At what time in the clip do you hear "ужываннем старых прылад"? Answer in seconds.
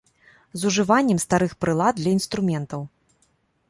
0.69-1.93